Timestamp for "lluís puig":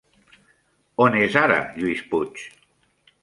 1.75-2.43